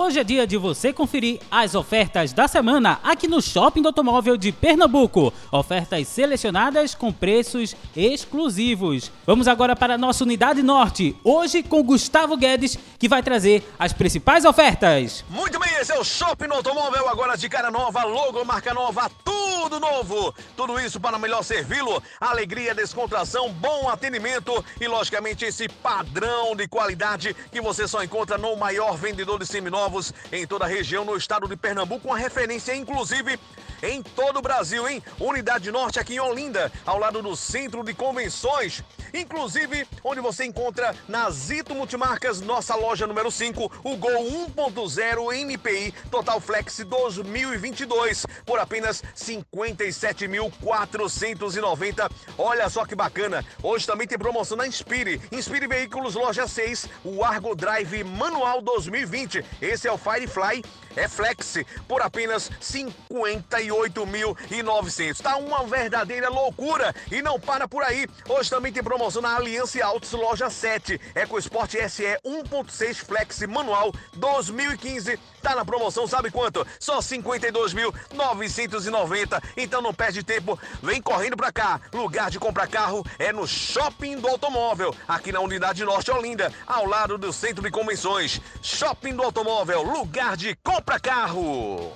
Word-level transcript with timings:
Hoje 0.00 0.20
é 0.20 0.22
dia 0.22 0.46
de 0.46 0.56
você 0.56 0.92
conferir 0.92 1.40
as 1.50 1.74
ofertas 1.74 2.32
da 2.32 2.46
semana 2.46 3.00
aqui 3.02 3.26
no 3.26 3.42
Shopping 3.42 3.82
do 3.82 3.88
Automóvel 3.88 4.36
de 4.36 4.52
Pernambuco. 4.52 5.32
Ofertas 5.50 6.06
selecionadas 6.06 6.94
com 6.94 7.12
preços 7.12 7.74
exclusivos. 7.96 9.10
Vamos 9.26 9.48
agora 9.48 9.74
para 9.74 9.94
a 9.94 9.98
nossa 9.98 10.22
unidade 10.22 10.62
norte, 10.62 11.16
hoje 11.24 11.64
com 11.64 11.82
Gustavo 11.82 12.36
Guedes, 12.36 12.78
que 12.96 13.08
vai 13.08 13.24
trazer 13.24 13.68
as 13.76 13.92
principais 13.92 14.44
ofertas. 14.44 15.24
Muito 15.28 15.58
bem, 15.58 15.72
esse 15.80 15.90
é 15.90 15.98
o 15.98 16.04
Shopping 16.04 16.46
do 16.46 16.54
Automóvel, 16.54 17.08
agora 17.08 17.36
de 17.36 17.48
cara 17.48 17.68
nova, 17.68 18.04
logo, 18.04 18.44
marca 18.44 18.72
nova, 18.72 19.10
tudo 19.24 19.37
novo. 19.80 20.32
Tudo 20.56 20.78
isso 20.80 21.00
para 21.00 21.18
melhor 21.18 21.42
servi-lo. 21.42 22.00
Alegria, 22.20 22.74
descontração, 22.74 23.52
bom 23.52 23.88
atendimento 23.88 24.64
e, 24.80 24.86
logicamente, 24.86 25.44
esse 25.44 25.68
padrão 25.68 26.54
de 26.54 26.68
qualidade 26.68 27.34
que 27.50 27.60
você 27.60 27.88
só 27.88 28.04
encontra 28.04 28.38
no 28.38 28.56
maior 28.56 28.96
vendedor 28.96 29.40
de 29.40 29.46
seminovos 29.46 29.88
novos 29.88 30.12
em 30.30 30.46
toda 30.46 30.64
a 30.64 30.68
região 30.68 31.04
no 31.04 31.16
estado 31.16 31.48
de 31.48 31.56
Pernambuco, 31.56 32.08
uma 32.08 32.18
referência 32.18 32.74
inclusive 32.74 33.38
em 33.82 34.02
todo 34.02 34.38
o 34.38 34.42
Brasil, 34.42 34.88
hein? 34.88 35.02
Unidade 35.18 35.70
Norte 35.70 35.98
aqui 35.98 36.14
em 36.14 36.20
Olinda, 36.20 36.72
ao 36.84 36.98
lado 36.98 37.22
do 37.22 37.36
Centro 37.36 37.84
de 37.84 37.94
Convenções, 37.94 38.82
inclusive 39.12 39.86
onde 40.02 40.20
você 40.20 40.44
encontra 40.44 40.94
na 41.06 41.30
Zito 41.30 41.74
Multimarcas, 41.74 42.40
nossa 42.40 42.74
loja 42.74 43.06
número 43.06 43.30
5, 43.30 43.80
o 43.84 43.96
Gol 43.96 44.24
1.0 44.54 45.44
MPI 45.44 45.92
Total 46.10 46.40
Flex 46.40 46.78
2022 46.78 48.26
por 48.44 48.58
apenas 48.58 49.02
57.490. 49.16 52.10
Olha 52.36 52.68
só 52.68 52.84
que 52.84 52.94
bacana. 52.94 53.42
Hoje 53.62 53.86
também 53.86 54.06
tem 54.06 54.18
promoção 54.18 54.56
na 54.56 54.66
Inspire. 54.66 55.20
Inspire 55.30 55.66
Veículos 55.66 56.14
Loja 56.14 56.46
6, 56.46 56.88
o 57.04 57.24
Argo 57.24 57.54
Drive 57.54 58.04
Manual 58.04 58.62
2020. 58.62 59.44
Esse 59.60 59.88
é 59.88 59.92
o 59.92 59.98
Firefly 59.98 60.62
é 60.98 61.08
Flex 61.08 61.58
por 61.86 62.02
apenas 62.02 62.50
58.900. 62.60 65.22
Tá 65.22 65.36
uma 65.36 65.62
verdadeira 65.64 66.28
loucura 66.28 66.92
e 67.10 67.22
não 67.22 67.38
para 67.38 67.68
por 67.68 67.84
aí. 67.84 68.08
Hoje 68.28 68.50
também 68.50 68.72
tem 68.72 68.82
promoção 68.82 69.22
na 69.22 69.36
Aliança 69.36 69.78
Autos 69.84 70.10
Loja 70.12 70.50
7. 70.50 71.00
EcoSport 71.14 71.70
SE 71.88 72.18
1.6 72.24 72.96
Flex 72.96 73.42
manual 73.46 73.92
2015. 74.14 75.16
Tá 75.40 75.54
na 75.54 75.64
promoção, 75.64 76.04
sabe 76.06 76.30
quanto? 76.30 76.66
Só 76.80 76.98
52.990. 76.98 79.42
Então 79.56 79.80
não 79.80 79.94
perde 79.94 80.22
tempo, 80.24 80.58
vem 80.82 81.00
correndo 81.00 81.36
pra 81.36 81.52
cá. 81.52 81.80
Lugar 81.92 82.28
de 82.30 82.40
comprar 82.40 82.66
carro 82.66 83.06
é 83.18 83.32
no 83.32 83.46
Shopping 83.46 84.18
do 84.18 84.26
Automóvel, 84.26 84.92
aqui 85.06 85.30
na 85.30 85.38
Unidade 85.40 85.84
Norte 85.84 86.10
Olinda, 86.10 86.52
ao 86.66 86.86
lado 86.86 87.16
do 87.16 87.32
Centro 87.32 87.62
de 87.62 87.70
Convenções. 87.70 88.40
Shopping 88.60 89.14
do 89.14 89.22
Automóvel, 89.22 89.82
lugar 89.82 90.36
de 90.36 90.56
compra 90.88 90.98
carro. 90.98 91.92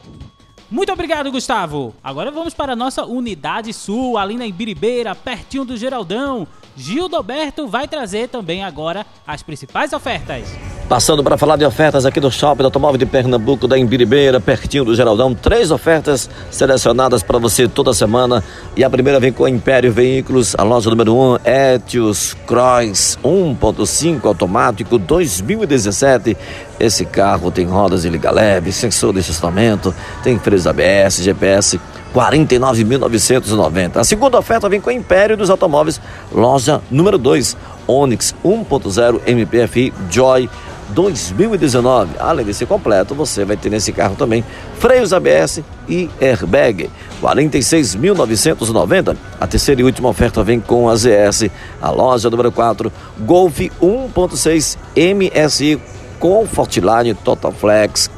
Muito 0.70 0.92
obrigado, 0.92 1.32
Gustavo. 1.32 1.94
Agora 2.04 2.30
vamos 2.30 2.52
para 2.52 2.74
a 2.74 2.76
nossa 2.76 3.06
unidade 3.06 3.72
sul, 3.72 4.18
ali 4.18 4.36
na 4.36 4.46
Ibiribeira, 4.46 5.14
pertinho 5.14 5.64
do 5.64 5.78
Geraldão. 5.78 6.46
Gildoberto 6.76 7.66
vai 7.66 7.88
trazer 7.88 8.28
também 8.28 8.62
agora 8.62 9.06
as 9.26 9.42
principais 9.42 9.94
ofertas. 9.94 10.46
Passando 10.92 11.24
para 11.24 11.38
falar 11.38 11.56
de 11.56 11.64
ofertas 11.64 12.04
aqui 12.04 12.20
do 12.20 12.30
Shopping 12.30 12.64
Automóvel 12.64 12.98
de 12.98 13.06
Pernambuco, 13.06 13.66
da 13.66 13.78
Imbiribeira, 13.78 14.38
pertinho 14.38 14.84
do 14.84 14.94
Geraldão. 14.94 15.34
Três 15.34 15.70
ofertas 15.70 16.28
selecionadas 16.50 17.22
para 17.22 17.38
você 17.38 17.66
toda 17.66 17.94
semana. 17.94 18.44
E 18.76 18.84
a 18.84 18.90
primeira 18.90 19.18
vem 19.18 19.32
com 19.32 19.46
a 19.46 19.48
Império 19.48 19.90
Veículos, 19.90 20.54
a 20.54 20.62
loja 20.62 20.90
número 20.90 21.16
1, 21.16 21.18
um, 21.18 21.38
Etios 21.46 22.36
Cross 22.46 23.18
1.5 23.24 24.26
automático 24.26 24.98
2017. 24.98 26.36
Esse 26.78 27.06
carro 27.06 27.50
tem 27.50 27.64
rodas 27.64 28.02
de 28.02 28.10
liga 28.10 28.30
leve, 28.30 28.70
sensor 28.70 29.14
de 29.14 29.20
estacionamento, 29.20 29.94
tem 30.22 30.38
freios 30.38 30.66
ABS, 30.66 31.22
GPS 31.22 31.80
49.990. 32.14 33.96
A 33.96 34.04
segunda 34.04 34.38
oferta 34.38 34.68
vem 34.68 34.78
com 34.78 34.90
a 34.90 34.92
Império 34.92 35.38
dos 35.38 35.48
Automóveis, 35.48 35.98
loja 36.30 36.82
número 36.90 37.16
2, 37.16 37.56
Onix 37.86 38.34
1.0 38.44 39.22
MPFI 39.26 39.90
Joy 40.10 40.50
2019. 40.92 42.14
Além 42.18 42.44
desse 42.44 42.64
completo, 42.66 43.14
você 43.14 43.44
vai 43.44 43.56
ter 43.56 43.70
nesse 43.70 43.92
carro 43.92 44.16
também 44.16 44.44
freios 44.78 45.12
ABS 45.12 45.60
e 45.88 46.08
airbag. 46.20 46.90
46.990. 47.20 49.16
A 49.40 49.46
terceira 49.46 49.80
e 49.80 49.84
última 49.84 50.08
oferta 50.08 50.42
vem 50.42 50.60
com 50.60 50.88
a 50.88 50.96
ZS, 50.96 51.50
a 51.80 51.90
loja 51.90 52.30
número 52.30 52.52
4, 52.52 52.92
Golf 53.20 53.58
1.6 53.58 54.76
MSI 54.96 55.80
Comfortline 56.18 57.14
Total 57.14 57.52
Flex 57.52 58.10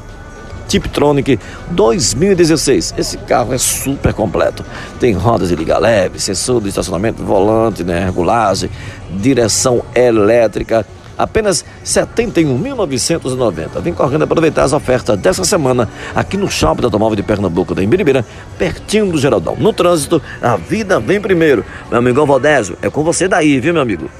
Tiptronic 0.69 1.39
2016. 1.71 2.95
Esse 2.97 3.19
carro 3.19 3.55
é 3.55 3.59
super 3.59 4.13
completo. 4.13 4.65
Tem 4.99 5.13
rodas 5.13 5.49
de 5.49 5.57
liga 5.57 5.79
leve, 5.79 6.19
sensor 6.19 6.61
de 6.61 6.69
estacionamento, 6.69 7.23
volante, 7.23 7.85
né, 7.85 8.05
regulagem, 8.05 8.71
direção 9.11 9.83
elétrica. 9.95 10.87
Apenas 11.17 11.65
71.990. 11.85 13.81
Vem 13.81 13.93
correndo 13.93 14.23
aproveitar 14.23 14.65
as 14.65 14.73
ofertas 14.73 15.19
dessa 15.19 15.45
semana 15.45 15.89
aqui 16.15 16.37
no 16.37 16.51
Shopping 16.51 16.83
do 16.83 16.87
Automóvel 16.87 17.17
de 17.17 17.23
Pernambuco 17.23 17.75
da 17.75 17.83
Imbiribeira, 17.83 18.25
pertinho 18.59 19.13
do 19.13 19.19
Geraldão. 19.19 19.57
No 19.57 19.73
trânsito, 19.73 20.21
a 20.41 20.57
vida 20.57 20.99
vem 21.01 21.21
primeiro. 21.21 21.65
Meu 21.89 21.99
amigo 21.99 22.25
Valdésio, 22.27 22.77
é 22.83 22.91
com 22.91 23.05
você 23.05 23.29
daí, 23.29 23.61
viu, 23.61 23.73
meu 23.73 23.83
amigo? 23.83 24.11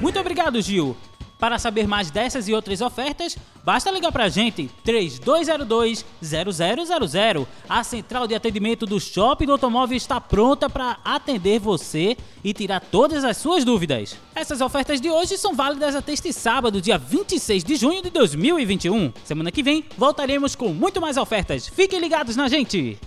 Muito 0.00 0.18
obrigado, 0.18 0.60
Gil. 0.60 0.96
Para 1.44 1.58
saber 1.58 1.86
mais 1.86 2.10
dessas 2.10 2.48
e 2.48 2.54
outras 2.54 2.80
ofertas, 2.80 3.36
basta 3.62 3.90
ligar 3.90 4.10
para 4.10 4.24
a 4.24 4.30
gente 4.30 4.70
3202-0000. 4.82 7.46
A 7.68 7.84
central 7.84 8.26
de 8.26 8.34
atendimento 8.34 8.86
do 8.86 8.98
Shopping 8.98 9.44
do 9.44 9.52
Automóvel 9.52 9.94
está 9.94 10.18
pronta 10.18 10.70
para 10.70 10.96
atender 11.04 11.60
você 11.60 12.16
e 12.42 12.54
tirar 12.54 12.80
todas 12.80 13.24
as 13.24 13.36
suas 13.36 13.62
dúvidas. 13.62 14.16
Essas 14.34 14.62
ofertas 14.62 15.02
de 15.02 15.10
hoje 15.10 15.36
são 15.36 15.54
válidas 15.54 15.94
até 15.94 16.14
este 16.14 16.32
sábado, 16.32 16.80
dia 16.80 16.96
26 16.96 17.62
de 17.62 17.76
junho 17.76 18.00
de 18.00 18.08
2021. 18.08 19.12
Semana 19.22 19.52
que 19.52 19.62
vem 19.62 19.84
voltaremos 19.98 20.56
com 20.56 20.70
muito 20.70 20.98
mais 20.98 21.18
ofertas. 21.18 21.68
Fiquem 21.68 22.00
ligados 22.00 22.36
na 22.36 22.48
gente! 22.48 22.98